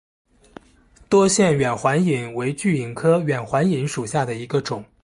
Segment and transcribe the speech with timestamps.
[1.07, 4.83] 多腺远环蚓为巨蚓科远环蚓属下的一个种。